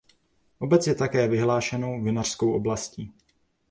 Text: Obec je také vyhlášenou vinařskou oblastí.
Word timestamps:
Obec 0.59 0.87
je 0.87 0.95
také 0.95 1.27
vyhlášenou 1.27 2.03
vinařskou 2.03 2.51
oblastí. 2.53 3.13